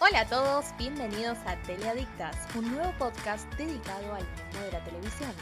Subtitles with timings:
[0.00, 5.32] Hola a todos, bienvenidos a Teleadictas, un nuevo podcast dedicado al mundo de la televisión.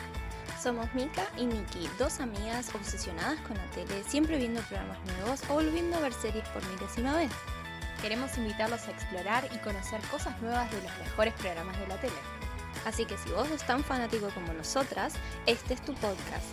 [0.59, 5.55] Somos Mika y Nikki, dos amigas obsesionadas con la tele, siempre viendo programas nuevos o
[5.55, 7.31] volviendo a ver series por milésima vez.
[8.01, 12.17] Queremos invitarlos a explorar y conocer cosas nuevas de los mejores programas de la tele.
[12.87, 16.47] Así que si vos sos tan fanático como nosotras, este es tu podcast.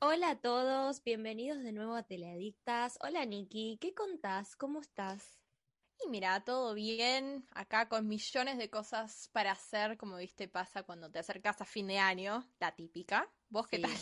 [0.00, 2.98] Hola a todos, bienvenidos de nuevo a Teleadictas.
[3.00, 4.54] Hola Nikki, ¿qué contás?
[4.54, 5.45] ¿Cómo estás?
[6.04, 11.10] Y mira, todo bien, acá con millones de cosas para hacer, como viste pasa cuando
[11.10, 13.32] te acercas a fin de año, la típica.
[13.48, 13.82] ¿Vos qué Sí.
[13.82, 13.92] tal?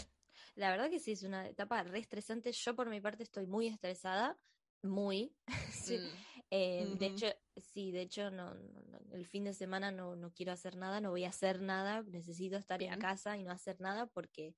[0.56, 2.52] La verdad que sí, es una etapa re estresante.
[2.52, 4.36] Yo por mi parte estoy muy estresada,
[4.82, 5.36] muy.
[5.72, 5.98] Sí.
[5.98, 6.08] Mm,
[6.50, 7.26] Eh, De hecho,
[7.56, 11.00] sí, de hecho, no, no- no, el fin de semana no, no quiero hacer nada,
[11.00, 14.54] no voy a hacer nada, necesito estar en casa y no hacer nada porque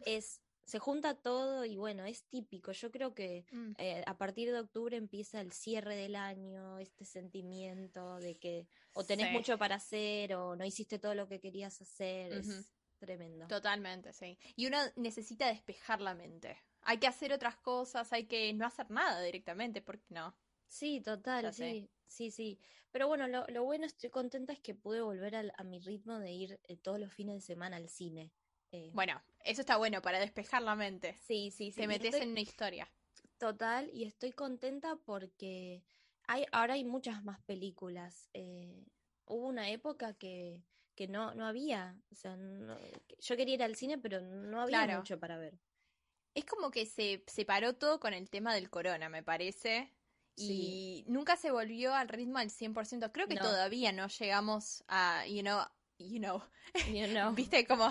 [0.00, 2.72] es, se junta todo y bueno, es típico.
[2.72, 3.72] Yo creo que mm.
[3.78, 9.02] eh, a partir de octubre empieza el cierre del año, este sentimiento de que o
[9.02, 9.32] tenés Sí.
[9.32, 13.46] mucho para hacer o no hiciste todo lo que querías hacer, es tremendo.
[13.48, 14.38] Totalmente, sí.
[14.56, 16.58] Y uno necesita despejar la mente.
[16.82, 20.36] Hay que hacer otras cosas, hay que no hacer nada directamente, porque no.
[20.68, 21.70] Sí, total, Ya sé.
[21.70, 22.58] sí, sí, sí.
[22.92, 26.18] Pero bueno, lo, lo bueno, estoy contenta es que pude volver al- a mi ritmo
[26.18, 28.32] de ir eh, todos los fines de semana al cine.
[28.72, 31.14] Eh, Bueno, eso está bueno para despejar la mente.
[31.26, 31.80] sí, sí, sí.
[31.80, 32.88] Te metes estoy- en una historia.
[33.38, 35.82] Total, y estoy contenta porque
[36.26, 38.28] hay, ahora hay muchas más películas.
[38.34, 38.84] Eh,
[39.26, 40.64] hubo una época que,
[40.96, 41.96] que no, no había.
[42.10, 42.76] O sea, no-
[43.20, 44.98] yo quería ir al cine, pero no había Claro.
[44.98, 45.60] mucho para ver.
[46.34, 49.92] Es como que se separó todo con el tema del corona, me parece.
[50.40, 53.10] Y nunca se volvió al ritmo al 100%.
[53.12, 53.42] Creo que No.
[53.42, 55.62] todavía no llegamos a, you know,
[55.98, 56.42] you know,
[56.84, 57.34] You know.
[57.34, 57.88] viste, como,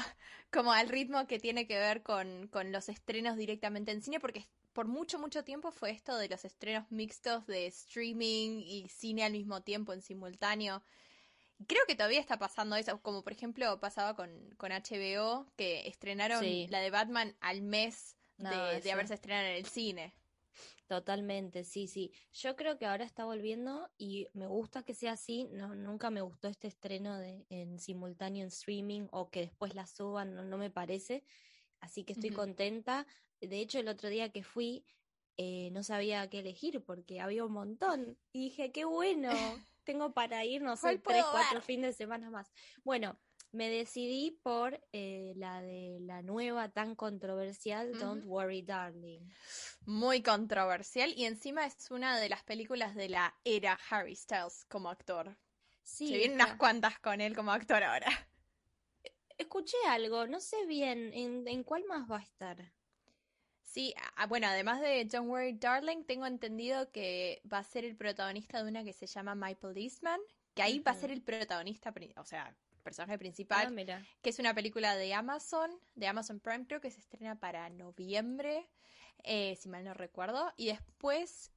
[0.51, 4.45] como al ritmo que tiene que ver con, con los estrenos directamente en cine, porque
[4.73, 9.31] por mucho, mucho tiempo fue esto de los estrenos mixtos de streaming y cine al
[9.31, 10.83] mismo tiempo, en simultáneo.
[11.67, 16.43] Creo que todavía está pasando eso, como por ejemplo pasaba con, con HBO, que estrenaron
[16.43, 16.67] Sí.
[16.69, 20.13] la de Batman al mes No, de, haberse estrenado en el cine.
[20.87, 22.13] Totalmente, sí, sí.
[22.31, 25.49] Yo creo que ahora está volviendo y me gusta que sea así.
[25.51, 29.85] No, nunca me gustó este estreno de, en simultáneo en streaming o que después la
[29.85, 31.25] suban, no, no me parece.
[31.81, 33.05] Así que estoy contenta.
[33.41, 34.85] De hecho, el otro día que fui,
[35.35, 38.17] eh, no sabía qué elegir porque había un montón.
[38.31, 39.29] Y dije, qué bueno,
[39.83, 42.49] tengo para ir, no sé, ¿Cuál tres, cuatro fines de semana más.
[42.85, 43.19] Bueno,
[43.51, 48.25] me decidí por eh, la de la nueva tan controversial, Don't.
[48.25, 49.21] Worry, Darling.
[49.85, 54.89] Muy controversial y encima es una de las películas de la era Harry Styles como
[54.89, 55.37] actor.
[55.83, 58.07] Sí, Se vienen unas cuantas con él como actor ahora.
[59.37, 62.73] Escuché algo, no sé bien en, en cuál más va a estar.
[63.61, 63.93] Sí,
[64.27, 68.69] bueno, además de Don't Worry Darling, tengo entendido que va a ser el protagonista de
[68.69, 70.19] una que se llama My Policeman,
[70.55, 72.55] que ahí va a ser el protagonista, o sea,
[72.87, 74.05] personaje Ah, principal, mira.
[74.21, 78.69] que es una película de Amazon, de Amazon Prime, creo que se estrena para noviembre,
[79.23, 81.51] eh, si mal no recuerdo, y después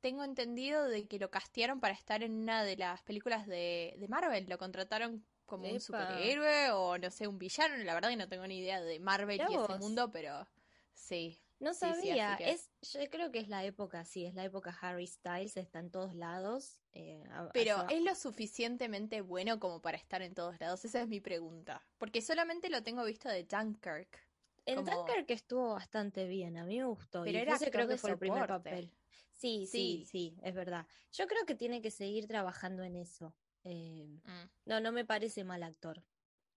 [0.00, 4.08] tengo entendido de que lo castearon para estar en una de las películas de, de
[4.08, 8.28] Marvel, lo contrataron como un superhéroe o no sé, un villano, la verdad que no
[8.28, 10.48] tengo ni idea de Marvel y ese mundo, pero
[10.92, 11.38] sí.
[11.60, 12.36] No Sí, sí, así sabía.
[12.38, 15.78] que- Es, yo creo que es la época, sí, es la época Harry Styles, está
[15.78, 16.81] en todos lados.
[16.94, 20.84] Eh, a- Pero ¿es lo suficientemente bueno como para estar en todos lados?
[20.84, 21.82] Esa es mi pregunta.
[21.98, 24.20] Porque solamente lo tengo visto de Dunkirk.
[24.64, 27.24] en como- Dunkirk estuvo bastante bien, a mí me gustó.
[27.24, 28.92] Pero y era ese creo que fue el primer papel.
[29.32, 30.06] Sí, sí, Sí.
[30.06, 30.86] sí, es verdad.
[31.12, 33.34] Yo creo que tiene que seguir trabajando en eso.
[33.64, 34.48] Eh, Mm.
[34.66, 36.04] no, no me parece mal actor.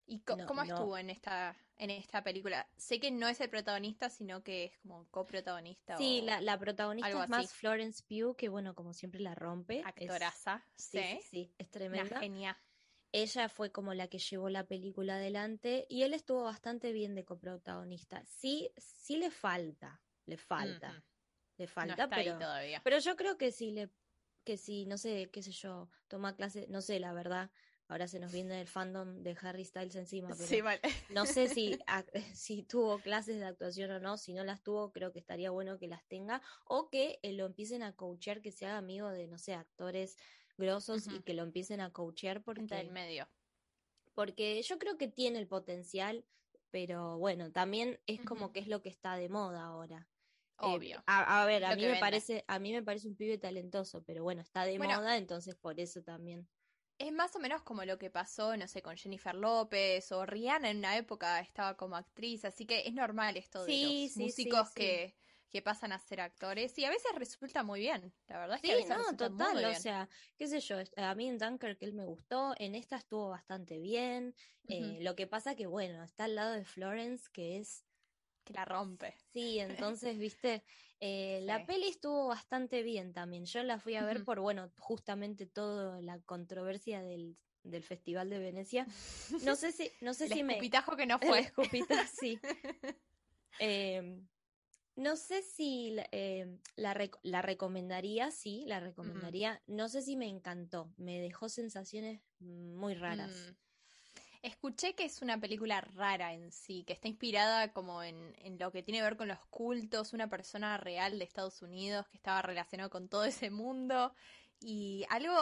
[0.08, 0.66] ¿Y No, cómo no.
[0.70, 2.68] estuvo en esta, en esta película?
[2.78, 6.60] Sé que no es el protagonista, sino que es como coprotagonista Sí, o la, la
[6.60, 7.54] protagonista es más.
[7.54, 9.82] Florence Pugh, que bueno, como siempre la rompe.
[9.84, 10.66] actoraza.
[10.76, 12.20] sí, Sí, sí, sí, es tremenda.
[12.20, 12.58] genia.
[13.12, 17.24] Ella fue como la que llevó la película adelante y él estuvo bastante bien de
[17.26, 18.24] coprotagonista.
[18.26, 21.08] Sí, sí le falta, le falta,
[21.58, 22.84] le No falta, ahí pero, todavía.
[22.84, 23.92] pero yo creo que si le,
[24.44, 27.52] que si, no sé, qué sé yo, toma clase, no sé, la verdad,
[27.88, 30.82] ahora se nos viene el fandom de Harry Styles encima, pero Sí, vale.
[31.14, 31.48] no sé
[32.36, 35.78] si, tuvo clases de actuación o no, si no las tuvo, creo que estaría bueno
[35.78, 39.28] que las tenga, o que eh, lo empiecen a coachear, que se haga amigo de,
[39.28, 40.18] no sé, actores
[40.58, 43.28] grosos y que lo empiecen a coachear Está porque, medio.
[44.14, 46.26] porque yo creo que tiene el potencial,
[46.72, 50.08] pero bueno, también es como que es lo que está de moda ahora.
[50.62, 51.04] Eh, Obvio.
[51.06, 52.00] a, a ver, a mí me vende.
[52.00, 54.96] parece, a mí me parece un pibe talentoso, pero bueno, está de Bueno.
[54.96, 56.48] moda, entonces por eso también.
[56.98, 60.70] Es más o menos como lo que pasó, no sé, con Jennifer López o Rihanna
[60.70, 64.70] en una época estaba como actriz, así que es normal esto de los sí, músicos
[64.70, 64.76] sí.
[64.76, 65.16] que,
[65.50, 68.68] que pasan a ser actores y a veces resulta muy bien, la verdad es que
[68.68, 71.82] Sí, a veces no, muy, total, o sea, qué sé yo, a mí en Dunkirk
[71.82, 74.36] él me gustó, en esta estuvo bastante bien,
[74.68, 77.86] eh, lo que pasa que, bueno, está al lado de Florence, que es,
[78.46, 79.16] que la rompe.
[79.34, 80.64] sí, entonces, viste,
[81.02, 85.46] eh, la peli estuvo bastante bien también, yo la fui a ver por, bueno, justamente
[85.46, 88.88] toda la controversia del, del Festival de Venecia,
[89.42, 90.54] no sé si, no sé El si me...
[90.54, 91.40] escupitajo que no El fue.
[91.42, 92.40] escupita, sí.
[93.58, 94.28] Em,
[94.98, 99.62] no sé si la, em, la rec- la recomendaría, sí, la recomendaría.
[99.68, 103.32] No sé si me encantó, me dejó sensaciones muy raras.
[103.32, 103.65] Mm.
[104.46, 108.72] Escuché que es una película rara en sí, que está inspirada como en, en lo
[108.72, 112.44] que tiene que ver con los cultos, una persona real de Estados Unidos que estaba
[112.44, 114.14] relacionado con todo ese mundo
[114.60, 115.34] y algo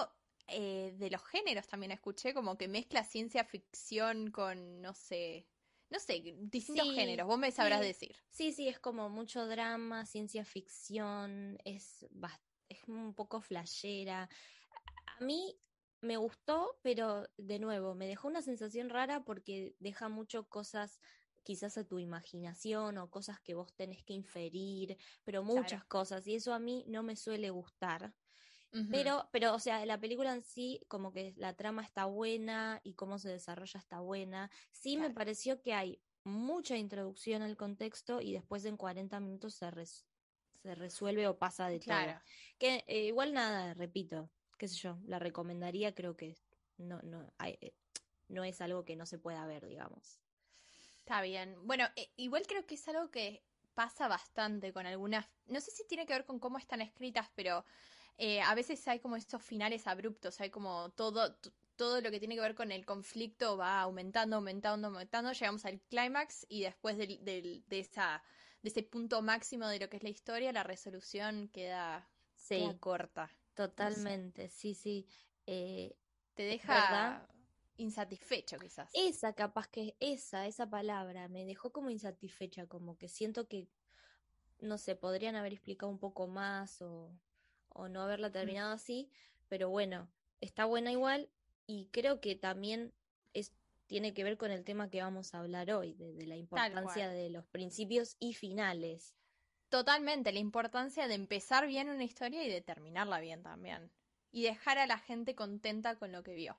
[0.48, 5.50] eh, de los géneros también escuché, como que mezcla ciencia ficción con, no sé,
[5.90, 7.88] no sé, distintos Sí, géneros, vos me sabrás sí.
[7.88, 8.16] decir.
[8.32, 12.08] Sí, sí, es como mucho drama, ciencia ficción, es,
[12.70, 14.30] es un poco flashera.
[15.20, 15.58] A mí
[16.04, 21.00] me gustó, pero de nuevo, me dejó una sensación rara porque deja mucho cosas
[21.44, 26.36] quizás a tu imaginación o cosas que vos tenés que inferir, pero muchas cosas, y
[26.36, 28.14] eso a mí no me suele gustar.
[28.90, 32.96] Pero, pero, o sea, la película en sí, como que la trama está buena y
[32.96, 34.50] cómo se desarrolla está buena.
[34.72, 39.72] Sí me pareció que hay mucha introducción al contexto y después en 40 minutos se,
[39.72, 40.06] res-
[40.62, 42.14] se resuelve o pasa de claro.
[42.14, 42.22] todo.
[42.58, 44.30] Que eh, igual nada, repito,
[44.63, 46.38] qué sé yo, la recomendaría, creo que
[46.77, 47.74] no, no, hay- eh,
[48.30, 50.21] no es algo que no se pueda ver, digamos.
[51.00, 51.57] Está bien.
[51.68, 53.44] Bueno, eh, igual creo que es algo que
[53.74, 57.65] pasa bastante con algunas, no sé si tiene que ver con cómo están escritas, pero
[58.18, 61.36] eh, a veces hay como estos finales abruptos, hay como todo,
[61.75, 65.81] todo lo que tiene que ver con el conflicto va aumentando, aumentando, aumentando, llegamos al
[65.81, 68.24] clímax y después del, del- de esa,
[68.62, 72.07] de ese punto máximo de lo que es la historia, la resolución queda,
[72.38, 73.30] Sí, queda corta.
[73.56, 75.08] Totalmente, sí, sí.
[75.46, 75.96] Eh,
[76.36, 77.22] Te ¿verdad?
[77.22, 77.28] deja
[77.78, 78.90] insatisfecho quizás.
[78.94, 83.68] Esa capaz que esa, esa palabra me dejó como insatisfecha, como que siento que,
[84.62, 87.12] no sé, podrían haber explicado un poco más o,
[87.70, 89.10] o no haberla terminado así,
[89.50, 90.08] pero bueno,
[90.42, 91.30] está buena igual
[91.66, 92.94] y creo que también
[93.34, 93.54] es,
[93.88, 97.10] tiene que ver con el tema que vamos a hablar hoy, de, de la importancia
[97.10, 99.16] de los principios y finales.
[99.74, 103.92] Totalmente, la importancia de empezar bien una historia y de terminarla bien también.
[104.31, 106.56] Y dejar a la gente contenta con lo que vio.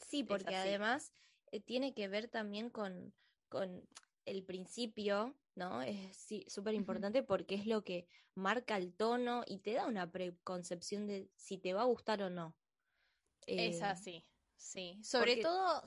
[0.00, 1.12] Sí, porque además
[1.52, 3.14] eh, tiene que ver también con,
[3.48, 3.88] con
[4.24, 5.80] el principio, ¿no?
[5.80, 6.80] Es sí, súper Ujú.
[6.80, 11.58] importante porque es lo que marca el tono y te da una preconcepción de si
[11.58, 12.56] te va a gustar o no.
[13.46, 14.24] Es Eh, así,
[14.56, 14.98] sí.
[15.04, 15.82] Sobre porque- todo,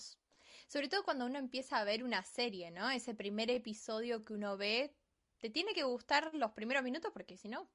[0.69, 2.89] sobre todo cuando uno empieza a ver una serie, ¿no?
[2.89, 4.95] Ese primer episodio que uno ve,
[5.39, 7.69] te tiene que gustar los primeros minutos porque si no,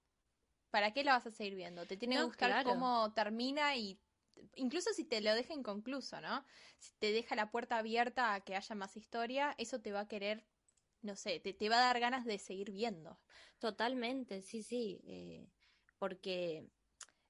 [0.70, 1.87] ¿para qué la vas a seguir viendo?
[1.87, 2.70] Te tiene que gustar claro.
[2.70, 3.99] cómo termina y
[4.56, 6.44] incluso si te lo deja inconcluso, ¿no?
[6.78, 10.08] Si te deja la puerta abierta a que haya más historia, eso te va a
[10.08, 10.44] querer,
[11.02, 13.19] no sé, te, te va a dar ganas de seguir viendo.
[13.58, 15.00] Totalmente, sí, sí.
[15.05, 15.49] eh,
[15.99, 16.69] porque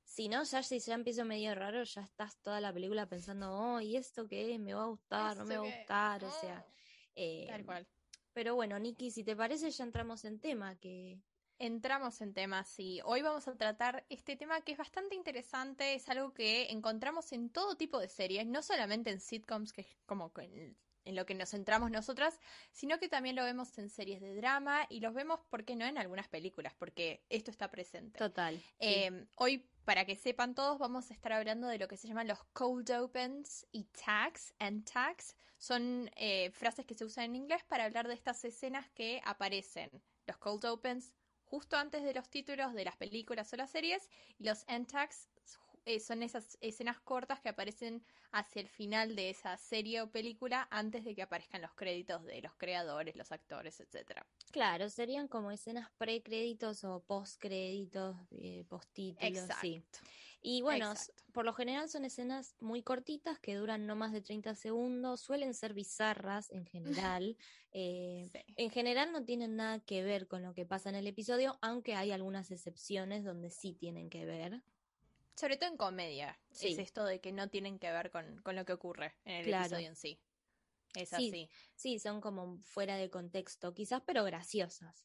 [0.05, 3.81] si no, ya si ya empiezo medio raro, ya estás toda la película pensando, oh,
[3.81, 4.61] ¿y esto qué es?
[4.61, 5.37] ¿Me va a gustar?
[5.37, 6.25] ¿No me va a gustar?
[6.25, 6.67] O sea,
[7.15, 7.87] eh, Tal cual.
[8.35, 11.19] Pero bueno, Nikki, si te parece, ya entramos en tema, que
[11.59, 16.09] Entramos en temas y hoy vamos a tratar este tema que es bastante interesante, es
[16.09, 20.33] algo que encontramos en todo tipo de series, no solamente en sitcoms, que es como
[20.39, 22.41] en, en lo que nos centramos nosotras,
[22.73, 25.85] sino que también lo vemos en series de drama y los vemos, ¿por qué no?,
[25.87, 28.19] en algunas películas, porque esto está presente.
[28.19, 28.57] total.
[28.59, 28.75] sí.
[28.81, 32.29] Eh, hoy, para que sepan todos, vamos a estar hablando de lo que se llaman
[32.29, 35.37] los cold opens y tags and tags.
[35.59, 39.91] Son eh, frases que se usan en inglés para hablar de estas escenas que aparecen.
[40.27, 41.15] Los cold opens
[41.45, 45.29] justo antes de los títulos de las películas o las series y los end tags
[45.85, 50.67] eh, son esas escenas cortas que aparecen hacia el final de esa serie o película
[50.71, 54.27] antes de que aparezcan los créditos de los creadores, los actores, etcétera.
[54.53, 59.85] Claro, serían como escenas pre-créditos o post-créditos, eh, post-títulos, sí.
[59.85, 59.99] Exacto.
[60.41, 61.25] Y bueno, Exacto.
[61.33, 65.55] por lo general son escenas muy cortitas que duran no más de 30 segundos, suelen
[65.55, 67.37] ser bizarras en general.
[67.73, 68.41] eh, Sí.
[68.57, 71.95] en general no tienen nada que ver con lo que pasa en el episodio, aunque
[71.95, 74.63] hay algunas excepciones donde sí tienen que ver.
[75.37, 76.39] Sobre todo en comedia.
[76.51, 76.69] Sí.
[76.73, 79.45] Es esto de que no tienen que ver con, con lo que ocurre en el
[79.47, 79.65] Claro.
[79.67, 80.21] episodio en sí.
[80.95, 81.15] Es Sí.
[81.29, 81.51] así.
[81.75, 85.05] Sí, son como fuera de contexto, quizás, pero graciosas.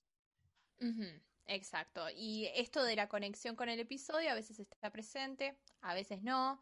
[1.48, 2.08] Exacto.
[2.16, 6.62] Y esto de la conexión con el episodio a veces está presente, a veces no.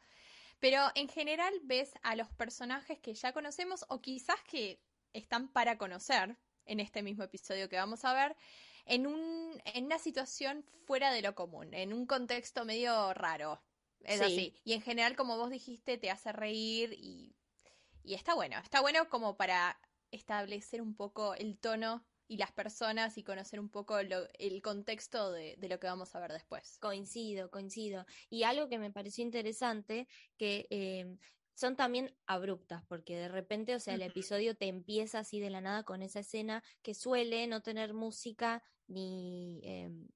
[0.59, 4.81] Pero en general ves a los personajes que ya conocemos o quizás que
[5.13, 8.35] están para conocer en este mismo episodio que vamos a ver.
[8.87, 13.61] En, un, en una situación fuera de lo común, en un contexto medio raro.
[14.03, 14.55] Es así.
[14.63, 17.35] Y en general, como vos dijiste, te hace reír y,
[18.03, 18.57] y está bueno.
[18.59, 19.79] Está bueno como para
[20.11, 25.57] establecer un poco el tono y las personas y conocer un poco el contexto de,
[25.61, 26.77] lo que vamos a ver después.
[26.79, 28.05] Coincido, coincido.
[28.29, 31.17] Y algo que me pareció interesante, que eh,
[31.57, 35.59] son también abruptas, porque de repente, o sea, el episodio te empieza así de la
[35.59, 40.07] nada con esa escena que suele no tener música ni, em,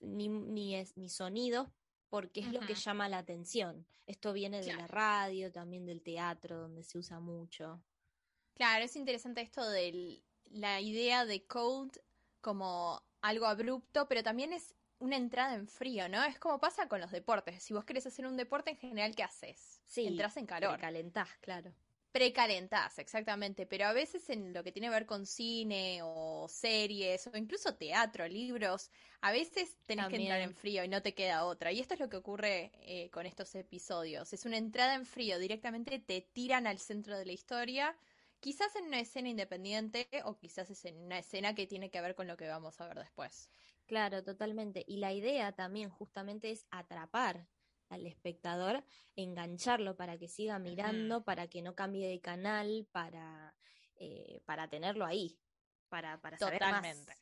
[0.00, 1.68] ni, ni, ni sonidos,
[2.10, 3.86] porque es lo que llama la atención.
[4.06, 7.82] Esto viene de la radio, también del teatro, donde se usa mucho.
[8.52, 11.98] Claro, es interesante esto de la idea de cold
[12.42, 16.22] como algo abrupto, pero también es una entrada en frío, ¿no?
[16.24, 17.62] Es como pasa con los deportes.
[17.62, 19.80] Si vos querés hacer un deporte, en general, ¿qué haces?
[19.84, 20.72] Sí, Entras en calor.
[20.72, 21.72] Precalentás, claro.
[22.12, 23.66] Precalentás, exactamente.
[23.66, 27.76] Pero a veces en lo que tiene que ver con cine o series o incluso
[27.76, 28.90] teatro, libros,
[29.20, 31.72] a veces tenés que entrar en frío y no te queda otra.
[31.72, 34.32] Y esto es lo que ocurre eh, con estos episodios.
[34.32, 35.38] Es una entrada en frío.
[35.38, 37.96] Directamente te tiran al centro de la historia.
[38.40, 42.14] Quizás en una escena independiente o quizás es en una escena que tiene que ver
[42.14, 43.50] con lo que vamos a ver después.
[43.90, 44.84] Claro, totalmente.
[44.86, 47.48] Y la idea también justamente es atrapar
[47.88, 48.84] al espectador,
[49.16, 53.52] engancharlo para que siga mirando, para que no cambie de canal, para,
[53.96, 55.36] eh, para tenerlo ahí,
[55.88, 57.16] para, para saber Totalmente.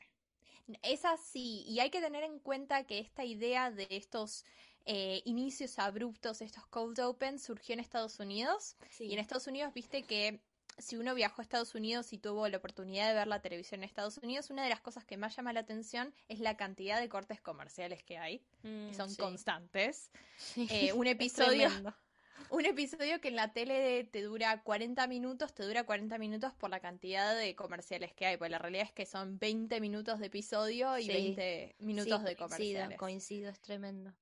[0.83, 4.45] Es así, y hay que tener en cuenta que esta idea de estos
[4.85, 8.77] eh, inicios abruptos, estos cold open, surgió en Estados Unidos.
[8.99, 10.43] Y en Estados Unidos, viste que
[10.79, 13.85] si uno viajó a Estados Unidos y tuvo la oportunidad de ver la televisión en
[13.85, 17.09] Estados Unidos, una de las cosas que más llama la atención es la cantidad de
[17.09, 20.11] cortes comerciales que hay, que mm, son constantes.
[20.57, 21.69] Eh, un episodio...
[22.51, 26.71] Un episodio que en la tele te dura 40 minutos, te dura 40 minutos por
[26.71, 30.27] la cantidad de comerciales que hay, pues la realidad es que son 20 minutos de
[30.27, 32.97] episodio y 20 minutos de comerciales.
[32.97, 34.15] Coincido, coincido, es tremendo.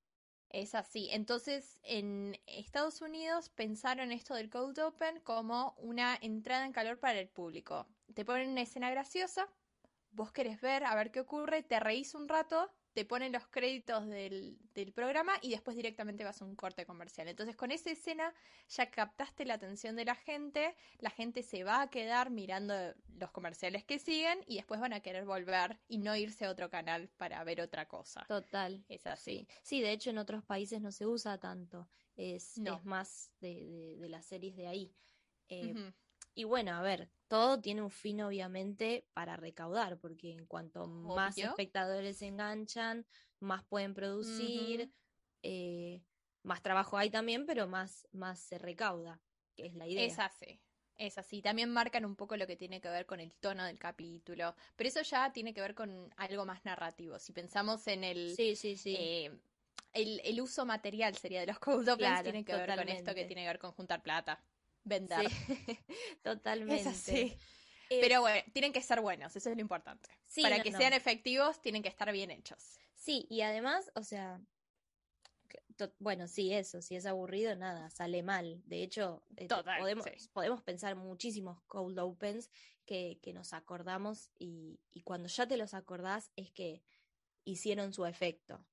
[0.51, 1.09] Es así.
[1.13, 7.19] Entonces, en Estados Unidos pensaron esto del Cold Open como una entrada en calor para
[7.19, 7.87] el público.
[8.15, 9.49] Te ponen una escena graciosa,
[10.13, 14.09] vos querés ver, a ver qué ocurre, te reís un rato te ponen los créditos
[14.09, 14.57] del,
[14.95, 17.29] programa y después directamente vas a un corte comercial.
[17.29, 18.33] Entonces con esa escena
[18.71, 22.75] ya captaste la atención de la gente, la gente se va a quedar mirando
[23.19, 26.71] los comerciales que siguen y después van a querer volver y no irse a otro
[26.71, 28.25] canal para ver otra cosa.
[28.29, 28.83] Total.
[28.89, 29.47] Es así.
[29.63, 34.57] Sí, de hecho en otros países no se usa tanto, es, más de, las series
[34.57, 34.95] de ahí.
[35.51, 35.93] Eh,
[36.37, 41.37] y bueno, a ver, todo tiene un fin obviamente para recaudar, porque en cuanto más
[41.39, 43.07] espectadores se enganchan,
[43.41, 44.93] más pueden producir,
[45.43, 46.03] eh,
[46.43, 49.19] más trabajo hay también, pero más, más se recauda,
[49.57, 50.05] que es la idea.
[50.05, 50.61] Es así.
[50.99, 53.79] Es así, también marcan un poco lo que tiene que ver con el tono del
[53.79, 57.19] capítulo, pero eso ya tiene que ver con algo más narrativo.
[57.19, 58.95] Si pensamos en el, sí, sí, sí.
[58.99, 59.41] Eh,
[59.95, 63.43] el, uso material sería de los Cold Opens, tiene que ver con esto que tiene
[63.43, 64.39] que ver con juntar plata
[64.87, 65.27] vender.
[66.23, 67.39] totalmente.
[67.89, 70.09] Eh, Pero bueno, tienen que ser buenos, eso es lo importante.
[70.43, 72.79] Para que sean efectivos, tienen que estar bien hechos.
[72.95, 74.41] Sí, y además, o sea,
[75.99, 78.63] bueno, sí, eso, si es aburrido, nada, sale mal.
[78.67, 79.47] De hecho, eh,
[79.79, 82.51] podemos, podemos pensar muchísimos cold opens
[82.85, 86.83] que, que nos acordamos y, y, cuando ya te los acordás es que
[87.45, 88.65] hicieron su efecto.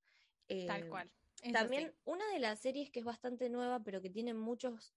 [0.67, 1.12] Tal eh, cual.
[1.51, 4.93] también una de las series que es bastante nueva, pero que tiene muchos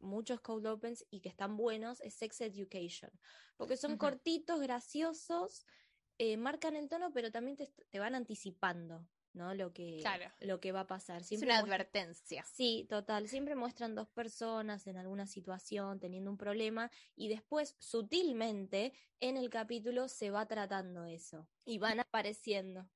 [0.00, 3.10] muchos cold opens y que están buenos es Sex Education,
[3.56, 5.66] porque son cortitos, graciosos,
[6.18, 9.06] eh, marcan el tono, pero también te, van anticipando.
[9.32, 9.52] ¿no?
[9.52, 10.00] Lo que,
[10.42, 11.24] lo que va a pasar.
[11.24, 12.44] Siempre es una advertencia.
[12.44, 13.28] Sí, total.
[13.28, 19.50] Siempre muestran dos personas en alguna situación teniendo un problema y después sutilmente en el
[19.50, 22.88] capítulo se va tratando eso y van apareciendo.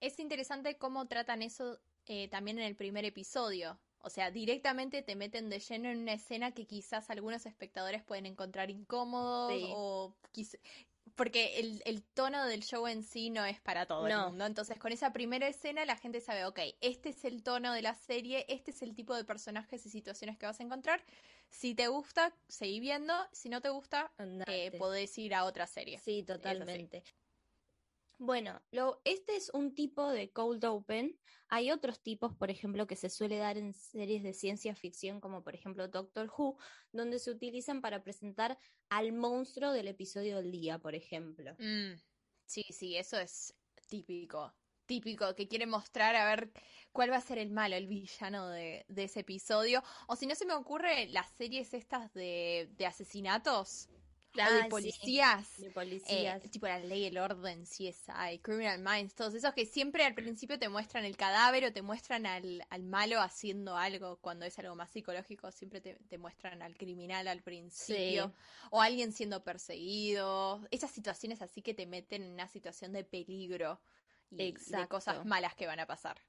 [0.00, 5.16] Es interesante cómo tratan eso eh, también en el primer episodio, o sea, directamente te
[5.16, 10.14] meten de lleno en una escena que quizás algunos espectadores pueden encontrar incómodos o
[11.14, 14.46] porque el, el, tono del show en sí no es para todo el mundo.
[14.46, 17.94] Entonces, con esa primera escena la gente sabe, ok, este es el tono de la
[17.94, 21.04] serie, este es el tipo de personajes y situaciones que vas a encontrar.
[21.50, 23.14] Si te gusta, seguí viendo.
[23.32, 24.12] Si no te gusta,
[24.48, 25.98] eh, podés ir a otra serie.
[25.98, 27.04] Sí, totalmente.
[28.18, 31.18] Bueno, lo, este es un tipo de cold open.
[31.48, 35.42] Hay otros tipos, por ejemplo, que se suele dar en series de ciencia ficción, como
[35.42, 36.56] por ejemplo Doctor Who,
[36.92, 41.54] donde se utilizan para presentar al monstruo del episodio del día, por ejemplo.
[41.58, 41.94] Mm,
[42.46, 43.54] sí, sí, eso es
[43.88, 44.54] típico.
[44.86, 46.52] Típico, que quiere mostrar a ver
[46.92, 49.82] cuál va a ser el malo, el villano de, de ese episodio.
[50.08, 53.88] O si no se me ocurre, las series estas de, de asesinatos
[54.36, 55.60] o de policías.
[55.60, 56.44] de policías.
[56.44, 60.58] Eh, tipo la ley, el orden, CSI, Criminal Minds, todos esos que siempre al principio
[60.58, 64.74] te muestran el cadáver o te muestran al, al malo haciendo algo cuando es algo
[64.74, 68.32] más psicológico, siempre te, te muestran al criminal al principio
[68.70, 70.66] o alguien siendo perseguido.
[70.70, 73.80] Esas situaciones así que te meten en una situación de peligro
[74.30, 76.20] y de cosas malas que van a pasar.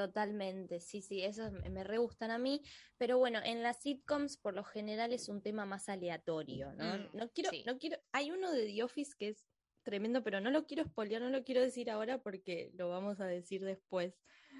[0.00, 2.62] Totalmente, sí, sí, esos me re gustan a mí,
[2.96, 6.96] pero bueno, en las sitcoms por lo general es un tema más aleatorio, ¿no?
[6.96, 9.46] Mm, no quiero, no quiero, hay uno de The Office que es
[9.82, 13.26] tremendo, pero no lo quiero spoilear, no lo quiero decir ahora porque lo vamos a
[13.26, 14.18] decir después.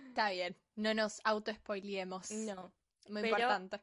[0.08, 2.30] Está bien, no nos auto-spoileemos.
[2.30, 2.74] No.
[3.08, 3.80] Muy importante.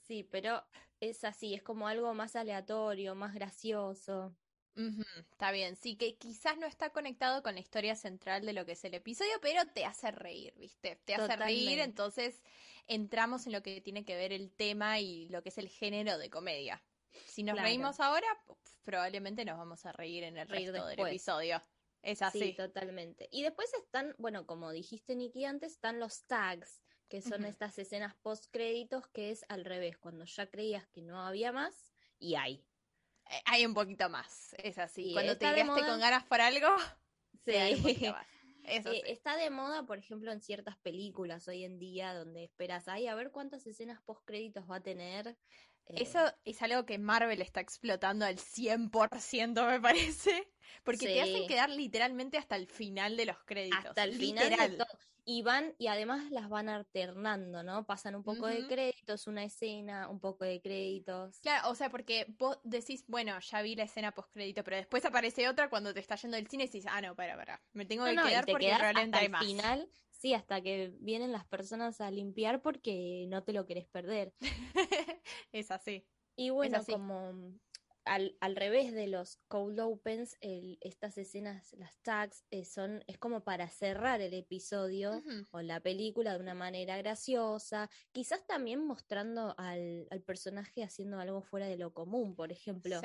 [0.00, 0.64] Sí, pero
[1.00, 4.34] es así, es como algo más aleatorio, más gracioso
[5.30, 8.72] está bien, sí, que quizás no está conectado con la historia central de lo que
[8.72, 10.96] es el episodio, pero te hace reír, ¿viste?
[11.04, 12.42] Te hace reír, entonces
[12.86, 16.18] entramos en lo que tiene que ver el tema y lo que es el género
[16.18, 16.82] de comedia.
[17.26, 18.26] Si nos reímos ahora,
[18.84, 21.62] probablemente nos vamos a reír en el resto del episodio.
[22.02, 22.40] Es así.
[22.40, 23.28] Sí, totalmente.
[23.30, 28.14] Y después están, bueno, como dijiste Nikki antes, están los tags, que son estas escenas
[28.16, 32.66] post créditos que es al revés, cuando ya creías que no había más y hay.
[33.30, 35.12] Eh, hay un poquito más, es así.
[35.12, 36.68] Cuando te quedaste con ganas por algo,
[37.44, 37.52] sí.
[37.52, 38.26] hay un poquito más.
[38.64, 42.88] Eso eh, Está de moda, por ejemplo, en ciertas películas hoy en día donde esperas,
[42.88, 45.36] ay, a ver cuántas escenas post créditos va a tener.
[45.88, 50.48] Eso eh, es algo que Marvel está explotando al 100%, me parece.
[50.82, 53.84] Porque te hacen quedar literalmente hasta el final de los créditos.
[53.86, 54.86] Hasta el final de todo
[55.24, 57.86] y van y además las van alternando, ¿no?
[57.86, 61.40] Pasan un poco de créditos, una escena, un poco de créditos.
[61.40, 65.04] Claro, o sea, porque vos decís, bueno, ya vi la escena post crédito, pero después
[65.04, 67.86] aparece otra cuando te está yendo del cine y dices, ah, no, para, para, me
[67.86, 69.44] tengo que quedar porque realmente hay más.
[69.44, 69.88] final,
[70.24, 74.32] sí, hasta que vienen las personas a limpiar porque no te lo querés perder.
[75.52, 76.06] es así.
[76.34, 77.52] Y bueno, como
[78.06, 83.18] al, al, revés de los cold opens, el, estas escenas, las tags, eh, son, es
[83.18, 89.54] como para cerrar el episodio o la película de una manera graciosa, quizás también mostrando
[89.58, 92.98] al, al, personaje haciendo algo fuera de lo común, por ejemplo.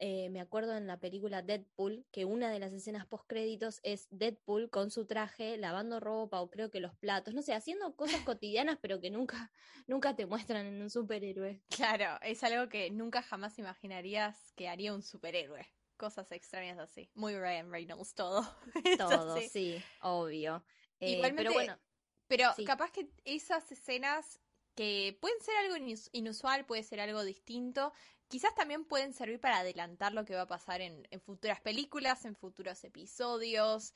[0.00, 4.08] Eh, me acuerdo en la película Deadpool que una de las escenas post créditos es
[4.10, 8.20] Deadpool con su traje lavando ropa o creo que los platos, no sé, haciendo cosas
[8.38, 9.52] cotidianas pero que nunca,
[9.86, 11.62] nunca te muestran en un superhéroe.
[11.68, 15.66] Claro, es algo que nunca jamás imaginarías que haría un superhéroe.
[15.96, 17.08] Cosas extrañas así.
[17.14, 18.42] Muy Ryan Reynolds todo.
[18.98, 19.80] todo, sí.
[20.00, 20.64] obvio.
[20.98, 21.78] Eh, Igualmente, pero bueno.
[22.26, 24.40] Pero capaz que esas escenas
[24.74, 25.76] que pueden ser algo
[26.12, 27.92] inusual, puede ser algo distinto,
[28.28, 32.36] quizás también pueden servir para adelantar lo que va a pasar en, futuras películas, en
[32.36, 33.94] futuros episodios.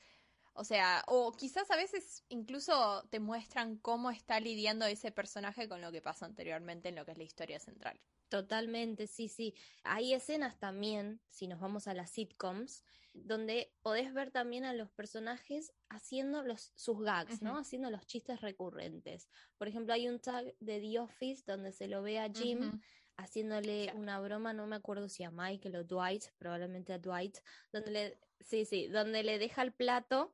[0.53, 5.81] O sea, o quizás a veces incluso te muestran cómo está lidiando ese personaje con
[5.81, 7.99] lo que pasó anteriormente en lo que es la historia central.
[8.29, 9.55] Totalmente, sí, sí.
[9.83, 14.91] Hay escenas también, si nos vamos a las sitcoms, donde podés ver también a los
[14.91, 17.57] personajes haciendo los, sus gags, ¿no?
[17.57, 19.29] Haciendo los chistes recurrentes.
[19.57, 22.79] Por ejemplo, hay un tag de The Office donde se lo ve a Jim
[23.19, 27.37] haciéndole una broma, no me acuerdo si a Michael o Dwight, probablemente a Dwight,
[27.71, 30.33] donde le, sí, sí, donde le deja el plato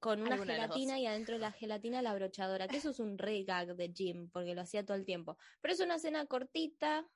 [0.00, 3.44] con una gelatina y adentro de la gelatina la brochadora, que eso es un re
[3.44, 5.38] gag de Jim, porque lo hacía todo el tiempo.
[5.60, 7.06] Pero es una escena cortita.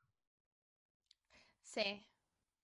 [1.65, 2.07] Sí.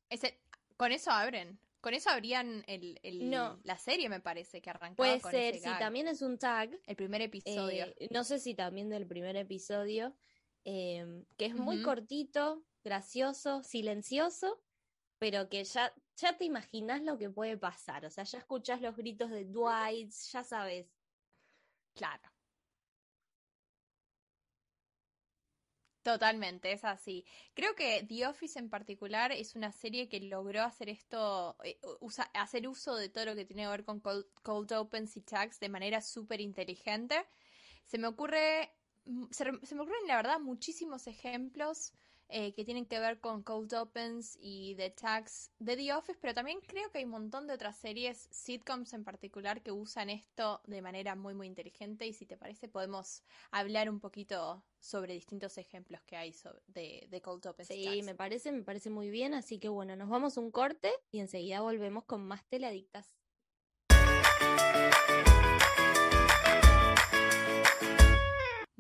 [0.09, 0.39] Ese,
[0.77, 1.59] con eso abren.
[1.81, 6.07] Con eso abrían el, el la serie, me parece, que arrancaba Puede ser, sí, también
[6.07, 6.71] es un tag.
[6.87, 7.87] El primer episodio.
[7.99, 10.15] Eh, no sé si también del primer episodio.
[10.65, 14.63] Em, que es muy cortito, gracioso, silencioso,
[15.19, 18.05] pero que ya, ya te imaginas lo que puede pasar.
[18.07, 20.87] O sea, ya escuchas los gritos de Dwight, ya sabes.
[21.95, 22.33] Claro.
[26.03, 27.25] Totalmente, es así.
[27.55, 31.79] Creo que The Office en particular es una serie que logró hacer esto, eh,
[32.35, 35.61] hacer uso de todo lo que tiene que ver con cold, cold opens y tags
[35.61, 37.25] de manera súper inteligente.
[37.85, 38.75] Se me ocurre
[39.31, 41.93] se, me ocurren, la verdad, muchísimos ejemplos
[42.29, 46.33] eh, que tienen que ver con Cold Opens y The Tags de The Office, pero
[46.33, 50.63] también creo que hay un montón de otras series, sitcoms en particular, que usan esto
[50.67, 52.07] de manera muy, muy inteligente.
[52.07, 56.35] Y si te parece, podemos hablar un poquito sobre distintos ejemplos que hay
[56.69, 57.69] de, de, Cold Opens.
[57.69, 59.35] Sí, me parece, me parece muy bien.
[59.35, 63.15] Así que bueno, nos vamos un corte y enseguida volvemos con más teleadictas.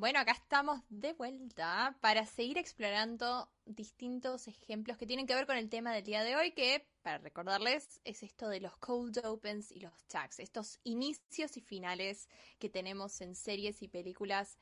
[0.02, 5.56] Bueno, acá estamos de vuelta para seguir explorando distintos ejemplos que tienen que ver con
[5.56, 9.70] el tema del día de hoy, que, para recordarles, es esto de los cold opens
[9.70, 14.58] y los tags, estos inicios y finales que tenemos en series y películas